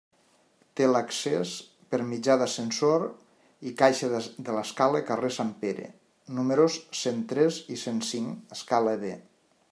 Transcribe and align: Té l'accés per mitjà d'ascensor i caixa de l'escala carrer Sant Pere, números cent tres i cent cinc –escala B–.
Té 0.79 0.85
l'accés 0.91 1.49
per 1.91 1.97
mitjà 2.13 2.37
d'ascensor 2.41 3.05
i 3.71 3.73
caixa 3.81 4.09
de 4.47 4.55
l'escala 4.55 5.01
carrer 5.09 5.29
Sant 5.35 5.51
Pere, 5.65 5.85
números 6.39 6.79
cent 7.01 7.21
tres 7.33 7.61
i 7.77 7.79
cent 7.87 8.01
cinc 8.13 8.57
–escala 8.57 8.95
B–. 9.05 9.15